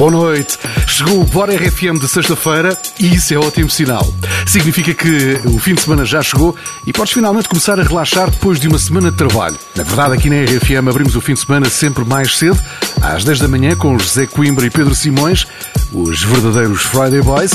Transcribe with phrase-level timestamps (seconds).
[0.00, 0.58] Boa noite.
[0.86, 4.10] Chegou o Bora RFM de sexta-feira e isso é ótimo sinal.
[4.46, 8.58] Significa que o fim de semana já chegou e podes finalmente começar a relaxar depois
[8.58, 9.58] de uma semana de trabalho.
[9.76, 12.58] Na verdade, aqui na RFM abrimos o fim de semana sempre mais cedo,
[13.02, 15.46] às 10 da manhã, com José Coimbra e Pedro Simões,
[15.92, 17.52] os verdadeiros Friday Boys.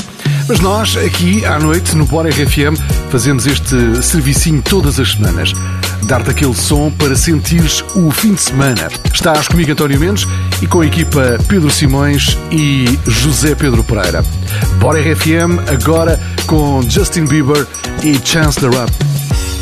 [0.48, 5.52] Mas nós, aqui à noite, no Bora RFM, fazemos este servicinho todas as semanas.
[6.05, 8.89] Dar-te aquele som para sentires o fim de semana.
[9.11, 10.27] Estás comigo, António Mendes,
[10.61, 14.23] e com a equipa Pedro Simões e José Pedro Pereira.
[14.79, 17.65] Bora RFM, agora com Justin Bieber
[18.04, 18.91] e Chance the Rap.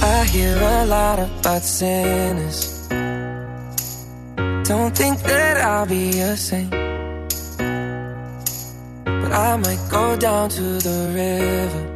[0.01, 2.73] I hear a lot about sinners.
[4.67, 6.69] Don't think that I'll be a saint.
[9.05, 11.92] But I might go down to the river.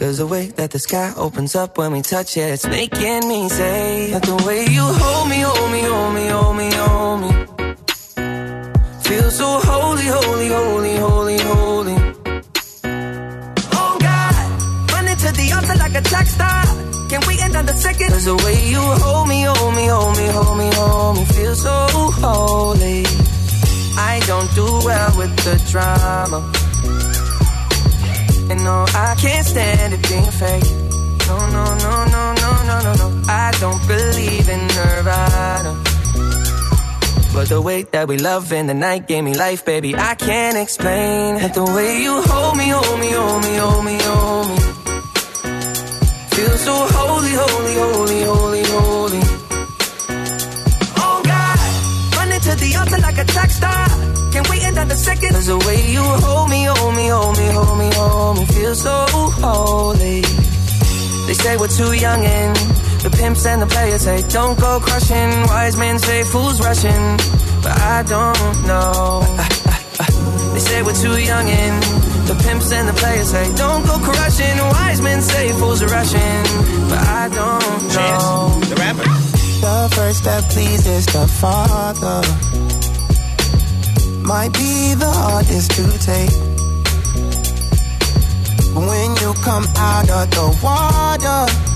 [0.00, 3.50] Cause the way that the sky opens up when we touch it, it's making me
[3.50, 7.30] say that the way you hold me, hold me, hold me, hold me, hold me.
[9.04, 11.96] Feel so holy, holy, holy, holy, holy.
[13.76, 16.64] Oh God, running to the altar like a track star.
[17.10, 18.08] Can we end on the second?
[18.08, 21.54] Cause the way you hold me, hold me, hold me, hold me, hold me, feel
[21.54, 21.76] so
[22.24, 23.04] holy.
[23.98, 26.69] I don't do well with the drama.
[28.50, 30.70] And no, I can't stand it being fake.
[31.28, 33.22] No, no, no, no, no, no, no, no.
[33.28, 35.72] I don't believe in Nirvana.
[37.32, 39.94] But the way that we love in the night gave me life, baby.
[39.94, 41.54] I can't explain it.
[41.54, 44.56] The way you hold me, hold me, hold me, hold me, hold me.
[46.34, 48.89] Feel so holy, holy, holy, holy, holy.
[53.20, 53.86] A track star.
[54.32, 55.30] Can we end on the second?
[55.34, 58.74] Cause the way you hold me, hold me, hold me, hold me, hold me, feel
[58.74, 58.96] so
[59.44, 60.22] holy.
[61.26, 62.56] They say we're too young and
[63.04, 65.30] the pimps and the players say don't go crushing.
[65.52, 67.04] Wise men say fools rushing,
[67.64, 69.22] but I don't know.
[70.54, 71.82] They say we're too young and
[72.28, 74.56] the pimps and the players say don't go crushing.
[74.74, 76.42] Wise men say fools are rushing,
[76.90, 77.96] but I don't know.
[77.96, 79.08] Chance, the rapper.
[79.60, 82.79] The first that pleases the Father
[84.30, 86.30] might be the hardest to take.
[88.76, 91.69] When you come out of the water,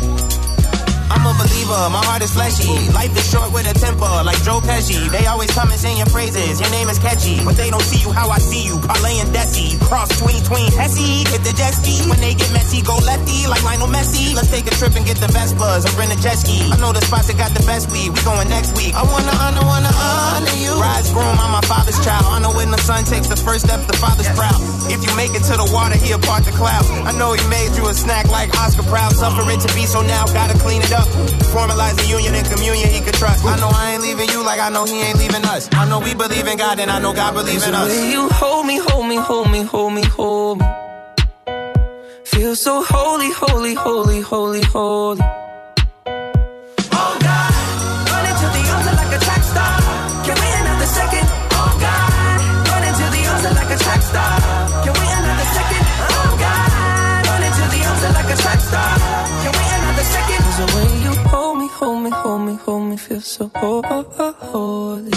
[1.24, 2.68] I'm a believer, my heart is fleshy.
[2.92, 5.08] Life is short with a temper, like Joe Pesci.
[5.08, 7.40] They always come and sing your praises, your name is catchy.
[7.40, 9.80] But they don't see you how I see you, parlay and Desi.
[9.88, 12.04] Cross tween, tween, hit the jet ski.
[12.12, 14.36] When they get messy, go lefty, like Lionel Messi.
[14.36, 16.60] Let's take a trip and get the best buzz, rent a jet ski.
[16.68, 18.92] I know the spots that got the best weed, we going next week.
[18.92, 20.76] I wanna honor, wanna honor you.
[20.76, 22.28] Rise groom, I'm my father's child.
[22.28, 24.60] I know when the son takes the first step, the father's proud.
[24.92, 26.92] If you make it to the water, he'll part the clouds.
[27.08, 29.16] I know he made you a snack like Oscar Proud.
[29.16, 31.08] Suffer it to be, so now gotta clean it up.
[31.54, 33.44] Formalize the union and communion he could trust.
[33.44, 35.68] I know I ain't leaving you like I know he ain't leaving us.
[35.72, 37.88] I know we believe in God and I know God believes in us.
[38.12, 40.66] you hold me, hold me, hold me, hold me, hold me.
[42.24, 45.43] Feel so holy, holy, holy, holy, holy.
[63.14, 65.10] Feel so holy.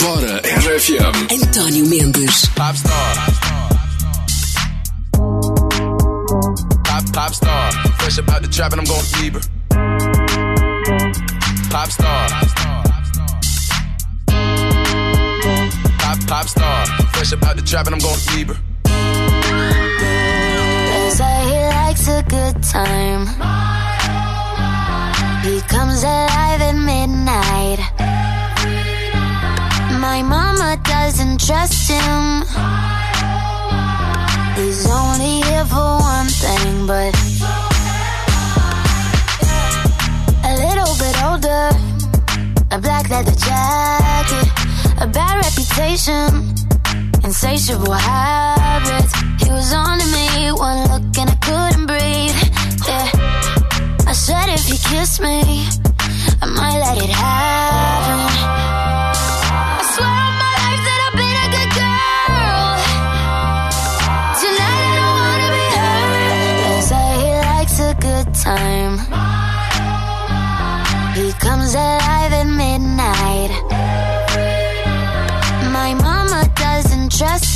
[0.00, 1.28] Bora RFM.
[1.30, 2.46] António Mendes.
[2.56, 3.14] Pop star.
[6.84, 7.72] Pop, pop star.
[7.98, 9.55] Fresh about the trap and I'm going fever.
[11.76, 12.28] Pop star.
[15.98, 16.86] Pop, pop star.
[17.12, 18.56] Fresh about the trap and I'm going Bieber.
[20.88, 23.26] They say he likes a good time.
[25.44, 27.80] He comes alive at midnight.
[30.00, 32.40] My mama doesn't trust him.
[34.56, 37.14] He's only here for one thing, but
[41.36, 44.48] A black leather jacket,
[45.02, 46.54] a bad reputation,
[47.22, 49.12] insatiable habits.
[49.44, 52.34] He was on to me, one look and I couldn't breathe.
[52.88, 53.10] Yeah,
[54.08, 55.68] I said if he kissed me,
[56.40, 58.85] I might let it happen.
[71.76, 73.50] alive at midnight.
[75.70, 77.55] My mama doesn't trust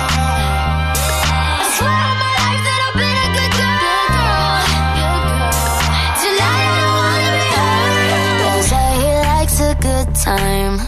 [10.13, 10.79] Time.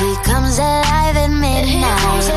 [0.00, 2.33] He comes alive at midnight.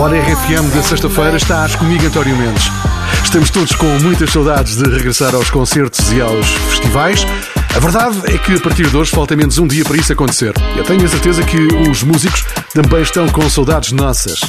[0.00, 2.72] Bora RFM de sexta-feira, estás comigo, António Mendes.
[3.22, 7.26] Estamos todos com muitas saudades de regressar aos concertos e aos festivais.
[7.76, 10.54] A verdade é que a partir de hoje falta menos um dia para isso acontecer.
[10.74, 14.40] Eu tenho a certeza que os músicos também estão com saudades nossas.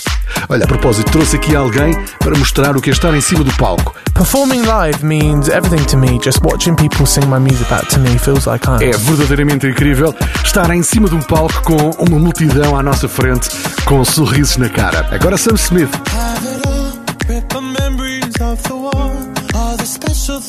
[0.51, 3.53] Olha, a propósito, trouxe aqui alguém para mostrar o que é estar em cima do
[3.53, 3.95] palco.
[4.13, 6.19] Performing live means everything to me.
[6.21, 8.83] Just watching people sing my music back to me feels like I'm.
[8.83, 10.13] É verdadeiramente incrível
[10.43, 13.49] estar em cima de um palco com uma multidão à nossa frente,
[13.85, 15.07] com sorrisos na cara.
[15.09, 15.89] Agora Sam Smith.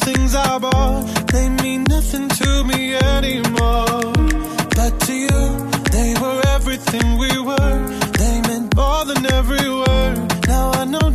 [0.05, 0.52] things I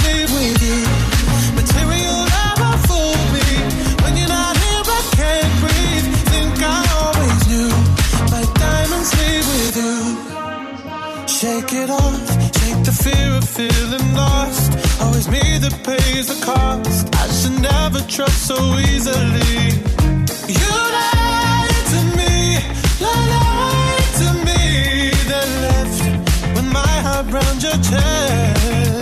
[0.00, 0.80] diamonds with you.
[1.60, 3.48] Material never fooled me.
[4.02, 6.08] When you're not here, I can't breathe.
[6.32, 7.72] Think I always knew.
[8.34, 9.96] My diamonds leave with you.
[11.38, 12.26] Shake it off.
[12.58, 14.72] Shake the fear of feeling lost
[15.02, 17.04] always me that pays the cost.
[17.14, 19.56] I should never trust so easily.
[20.60, 22.34] You lied to me,
[23.06, 24.62] lied to me,
[25.30, 26.00] then left
[26.54, 29.01] with my heart round your chest.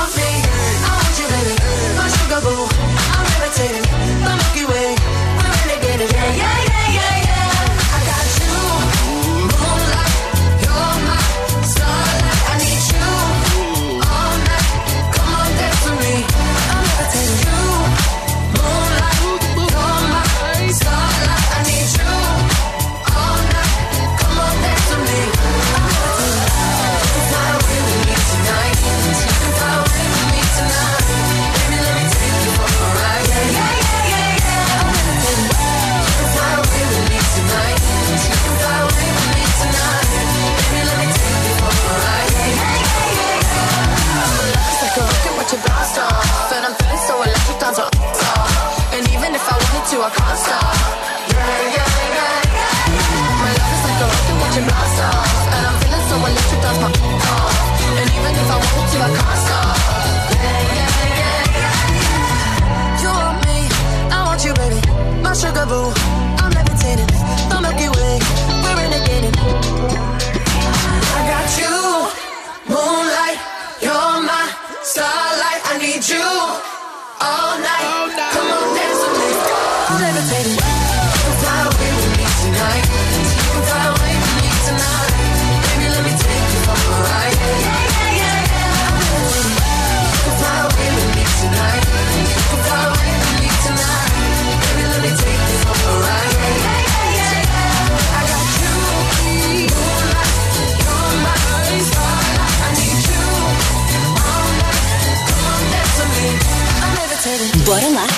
[49.91, 50.75] To, I can't stop.
[51.27, 53.43] Yeah, yeah, yeah, yeah.
[53.43, 56.61] My love is like a rocket watch it blast off, and I'm feeling so electric,
[56.63, 56.89] down my
[57.27, 57.57] off.
[57.99, 59.75] And even if I wanted to, I can't stop.
[60.31, 63.01] Yeah, yeah, yeah, yeah.
[63.03, 63.57] You want me,
[64.15, 64.79] I want you, baby.
[65.19, 65.91] My sugar boo,
[66.39, 67.11] I'm levitating.
[67.51, 68.15] The Milky Way,
[68.63, 69.35] we're renegading.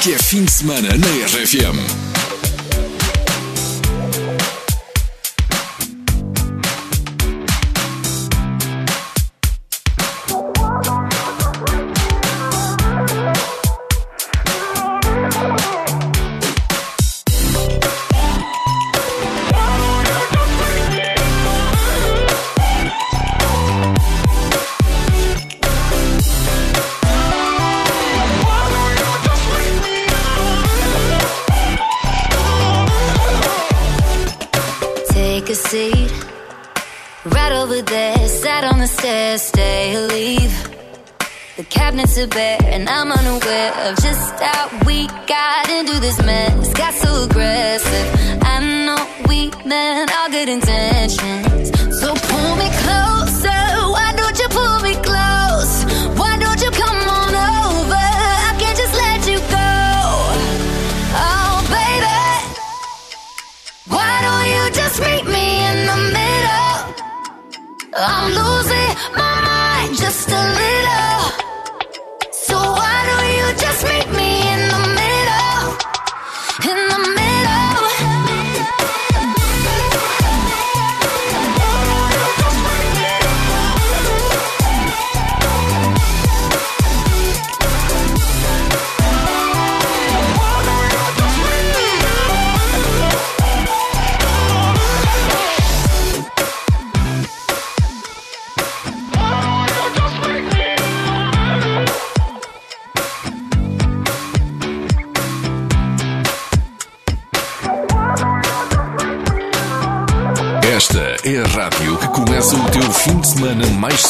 [0.03, 2.12] Que é fim de semana na RFM.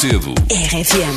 [0.04, 0.34] cedo.
[0.50, 1.16] RFM.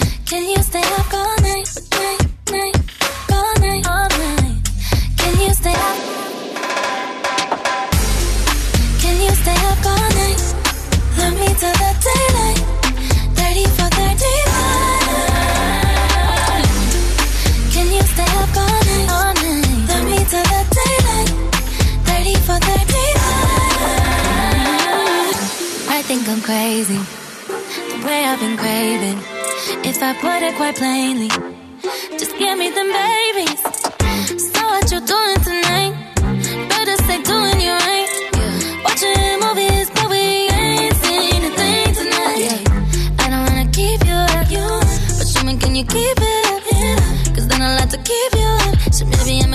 [45.78, 47.36] you keep it up.
[47.36, 48.94] Cause then I like to keep you up.
[48.94, 49.47] So maybe I'm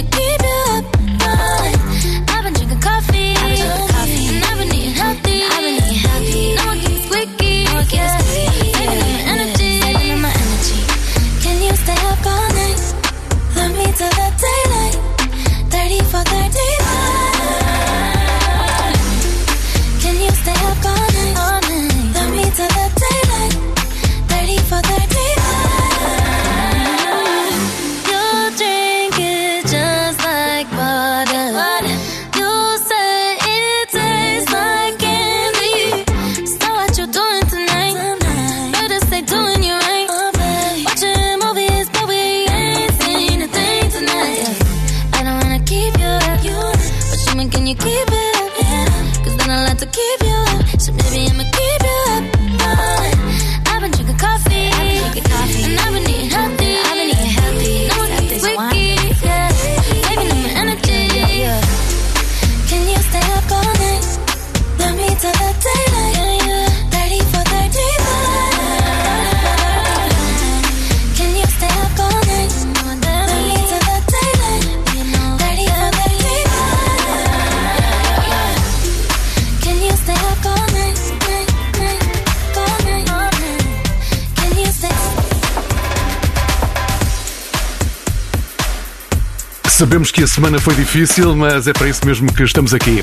[89.72, 93.02] Sabemos que a semana foi difícil, mas é para isso mesmo que estamos aqui.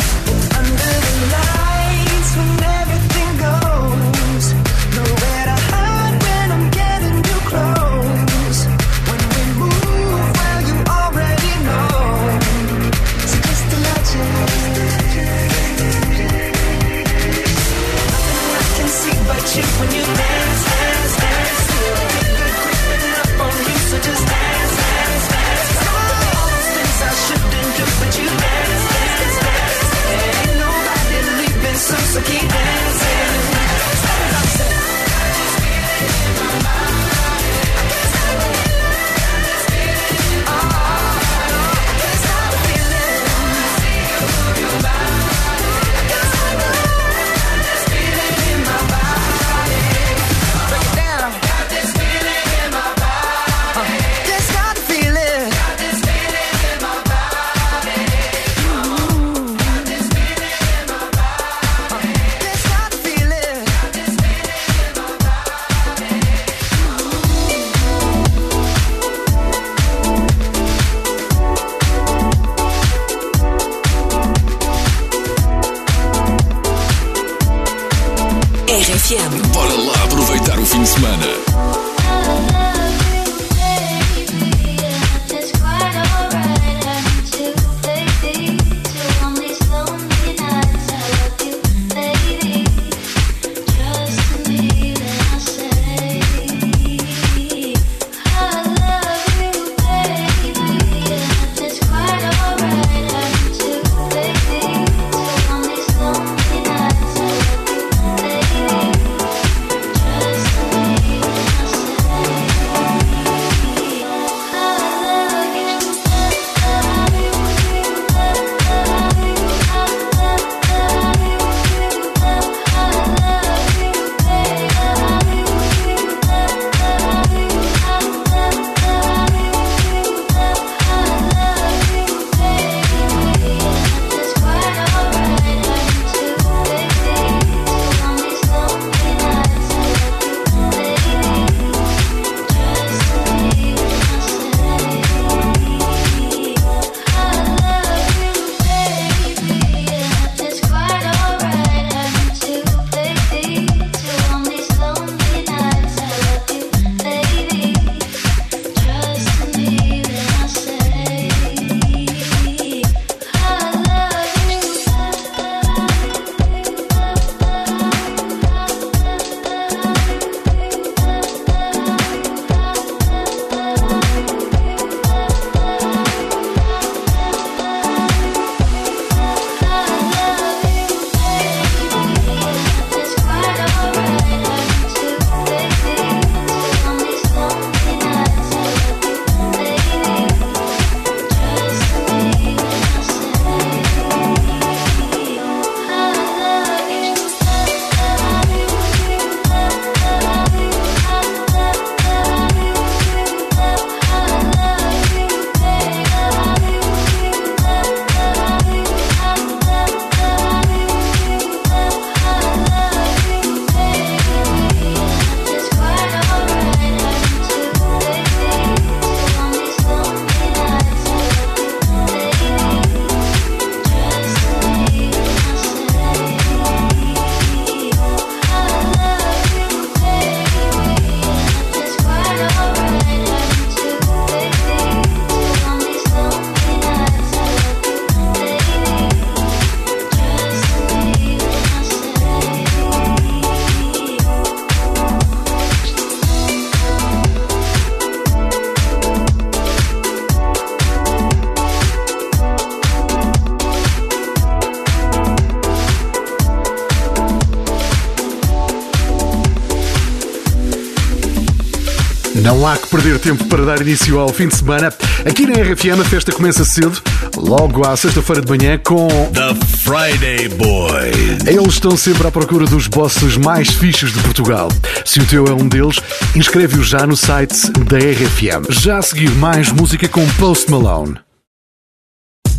[262.91, 264.93] perder tempo para dar início ao fim de semana.
[265.25, 267.01] Aqui na RFM a festa começa cedo,
[267.37, 271.11] logo à sexta-feira de manhã, com The Friday Boy.
[271.47, 274.67] Eles estão sempre à procura dos bosses mais fixos de Portugal.
[275.05, 276.01] Se o teu é um deles,
[276.35, 278.69] inscreve-o já no site da RFM.
[278.69, 281.15] Já a seguir, mais música com Post Malone.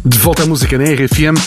[0.05, 1.39] De volta à música na RFM,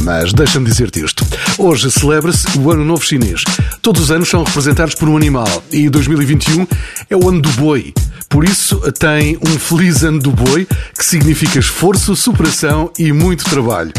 [0.00, 1.24] mas deixa-me dizer-te isto.
[1.58, 3.44] Hoje celebra-se o Ano Novo Chinês.
[3.80, 6.66] Todos os anos são representados por um animal e 2021
[7.08, 7.94] é o ano do boi.
[8.32, 10.66] Por isso, tem um feliz ano do boi,
[10.96, 13.92] que significa esforço, superação e muito trabalho.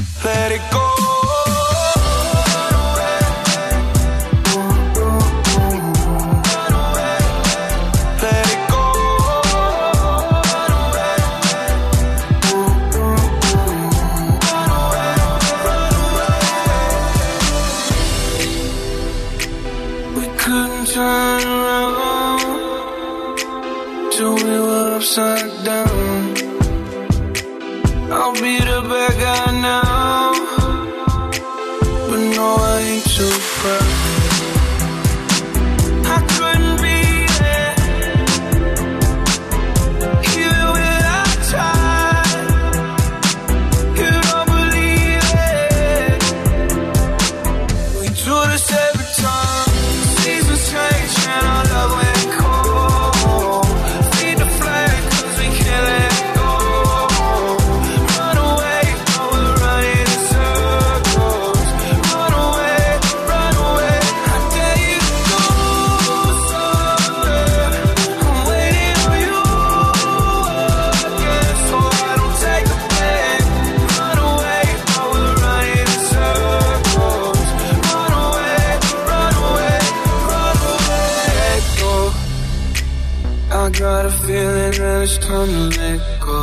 [85.78, 86.40] let go.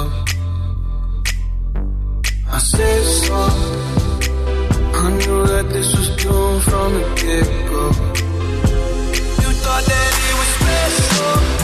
[2.48, 3.40] I said so.
[5.02, 7.84] I knew that this was doomed from the get go.
[9.42, 11.59] You thought that it was special.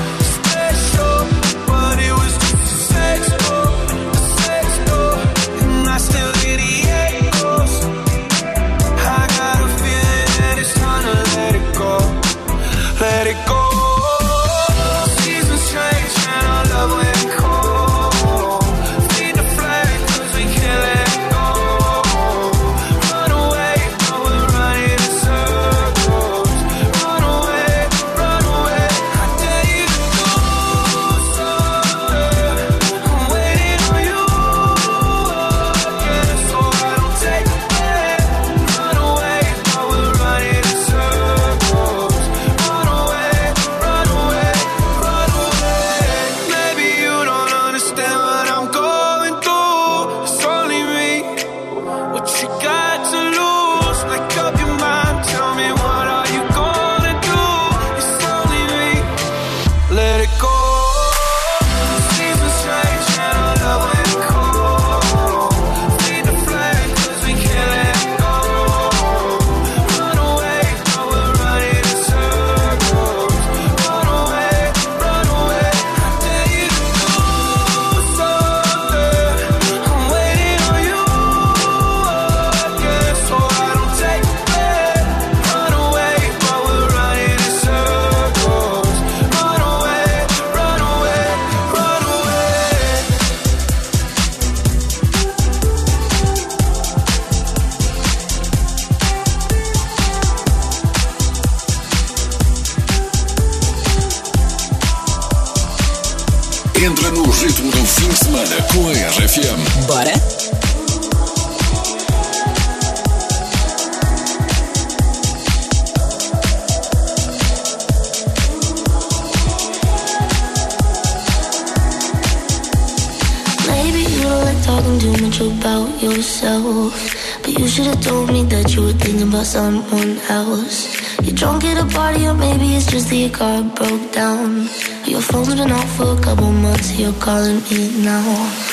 [137.27, 138.66] calling me now.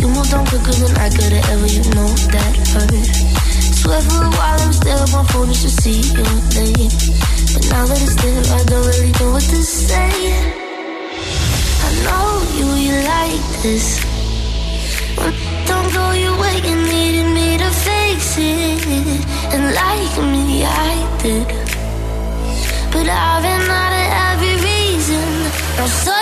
[0.00, 1.66] You moved on quicker than I could have ever.
[1.66, 3.06] You know that hurt.
[3.78, 6.90] Swear for a while I'm still up on phone just to see your name.
[7.54, 10.10] But now that it's there, I don't really know what to say.
[11.86, 13.86] I know you, you like this.
[15.66, 19.24] Don't go your way, you needed me to fix it.
[19.54, 21.48] And like me, I did.
[22.92, 25.26] But I've been out of every reason.
[25.76, 26.17] Now suddenly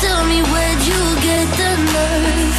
[0.00, 2.56] tell me where'd you get the nerve?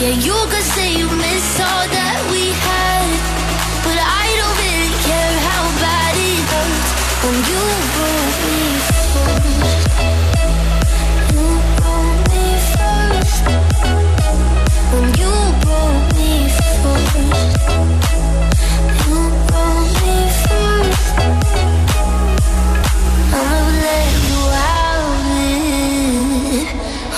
[0.00, 3.08] Yeah, you could say you miss all that we had.
[3.86, 6.90] But I don't really care how bad it hurts
[7.24, 7.95] when you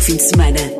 [0.00, 0.77] fim de semana.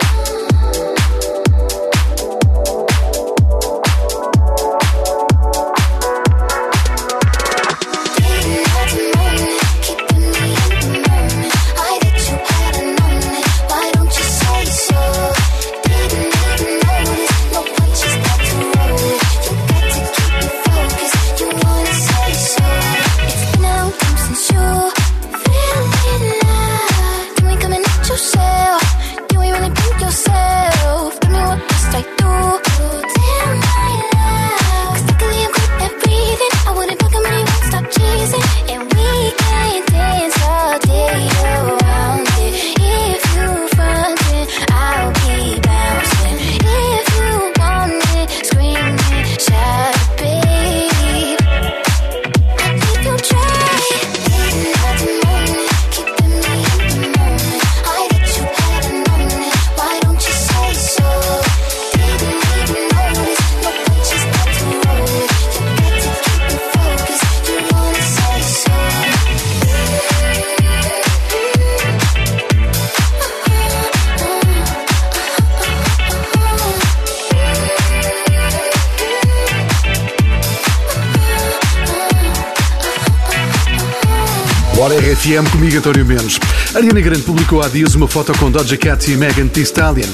[85.78, 86.38] António Mendes.
[86.74, 90.08] Ariana Grande publicou há dias uma foto com Doja Cat e Megan Thee Stallion.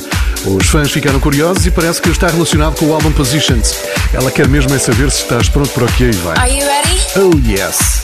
[0.45, 3.75] Os fãs ficaram curiosos e parece que está relacionado com o álbum Positions.
[4.13, 6.37] Ela quer mesmo é saber se estás pronto para o que aí vai.
[7.17, 8.04] Oh yes!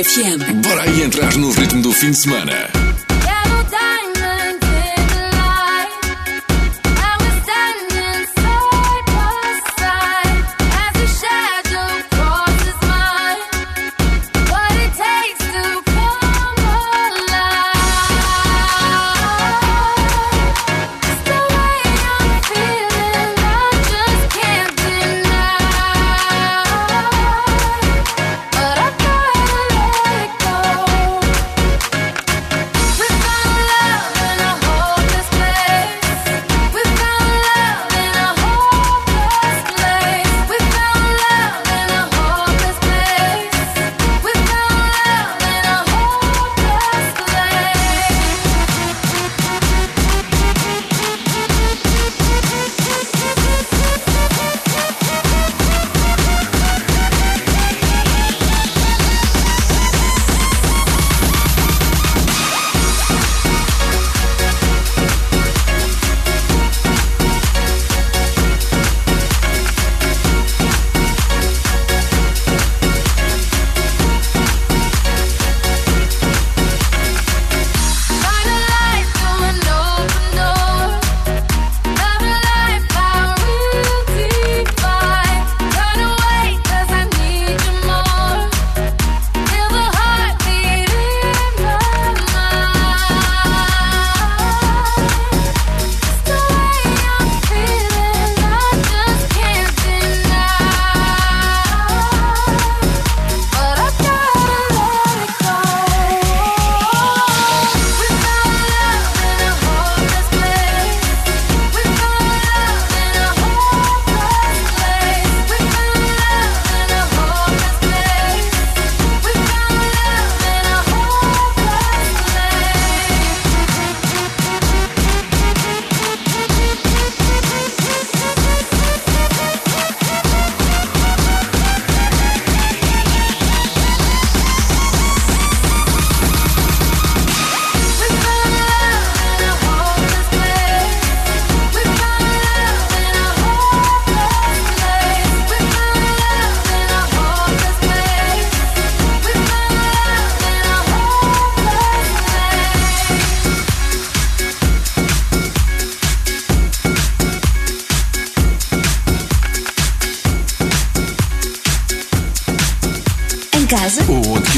[0.00, 0.62] RFM.
[0.62, 2.77] Bora aí entrar no ritmo do fim de semana.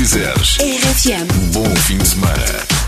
[0.00, 0.56] quiseres.
[0.58, 1.26] RFM.
[1.52, 2.79] Bom fim de semana.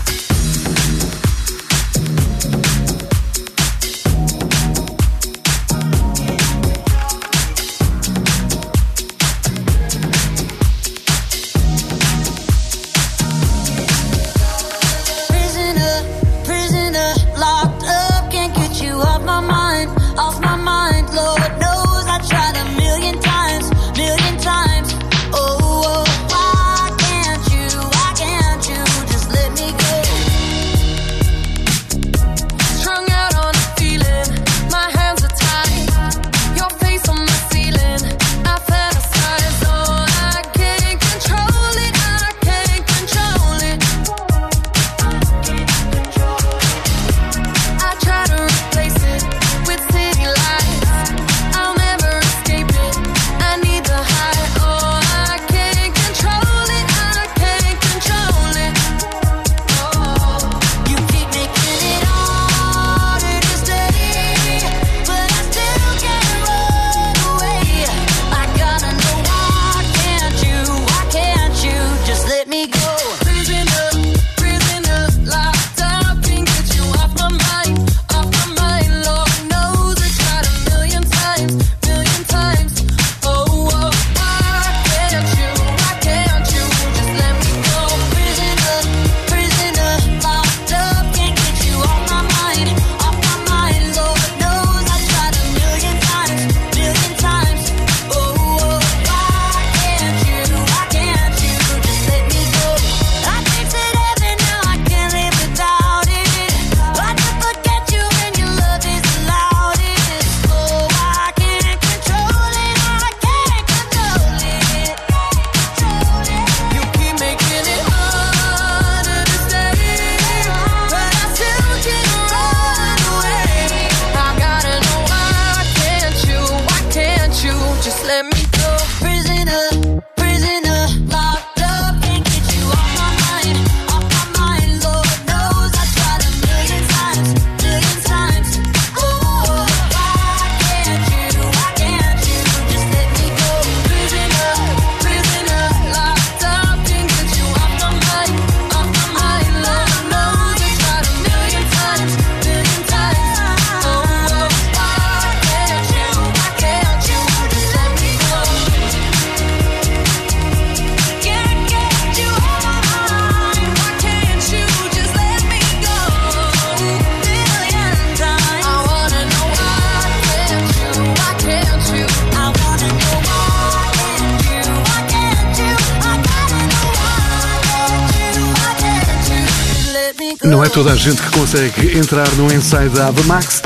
[180.63, 183.61] É toda a gente que consegue entrar no ensaio da Abamax,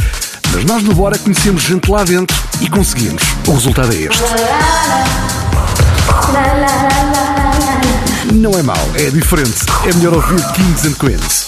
[0.52, 3.22] mas nós no Bora conhecemos gente lá dentro e conseguimos.
[3.48, 4.24] O resultado é este.
[8.34, 9.60] Não é mal, é diferente.
[9.88, 11.47] É melhor ouvir Kings and Queens.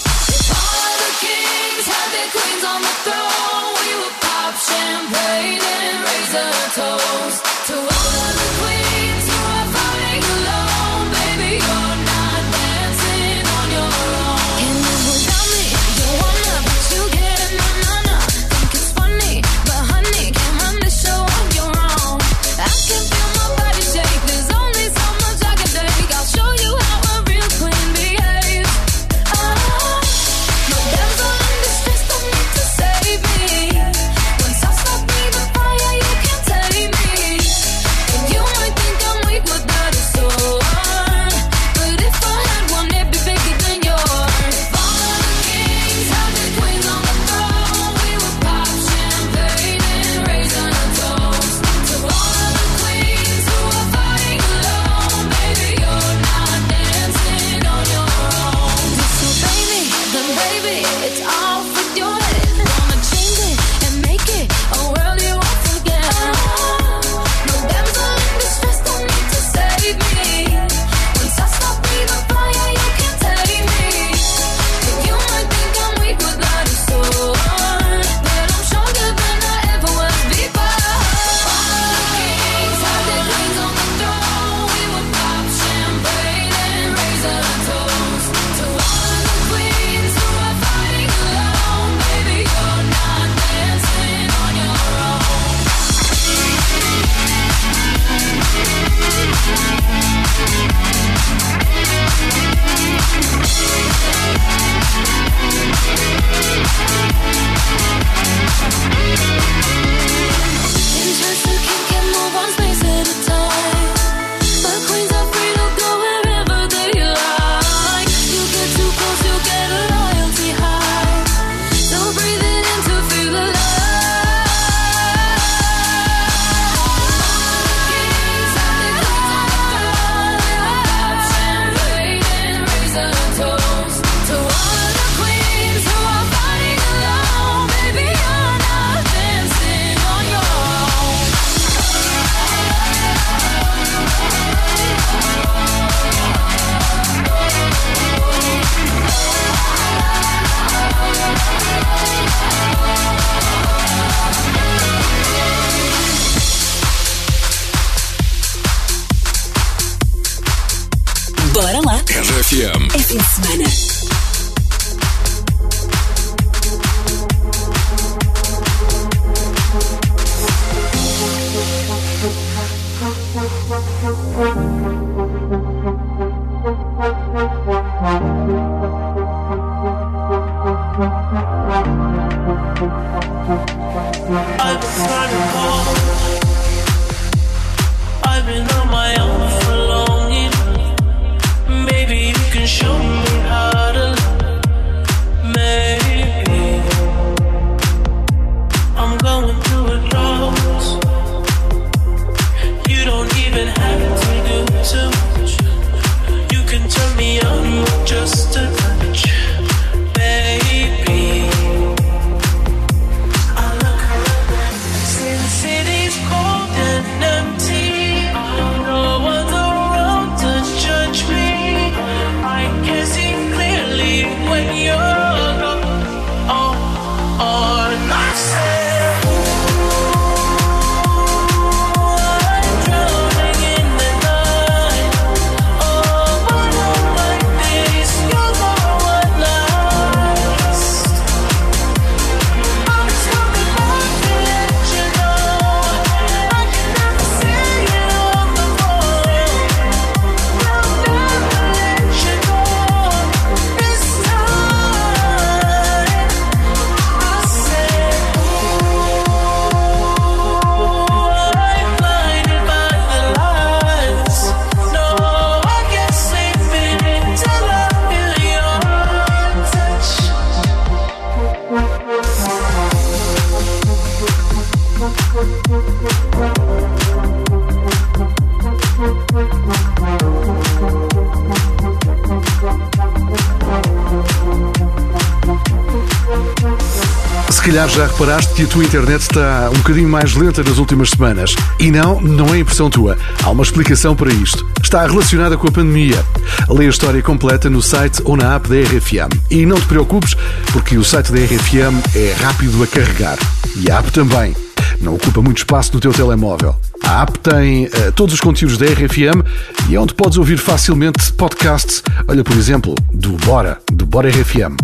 [288.20, 291.54] Reparaste que a tua internet está um bocadinho mais lenta nas últimas semanas.
[291.78, 293.16] E não, não é impressão tua.
[293.42, 294.68] Há uma explicação para isto.
[294.82, 296.22] Está relacionada com a pandemia.
[296.68, 299.32] Lê a história completa no site ou na app da RFM.
[299.50, 300.36] E não te preocupes,
[300.70, 303.38] porque o site da RFM é rápido a carregar.
[303.74, 304.54] E a app também.
[305.00, 306.76] Não ocupa muito espaço no teu telemóvel.
[307.02, 309.40] A app tem eh, todos os conteúdos da RFM
[309.88, 312.02] e é onde podes ouvir facilmente podcasts.
[312.28, 314.76] Olha, por exemplo, do Bora, do Bora RFM.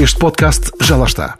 [0.00, 1.38] Este podcast já lá está.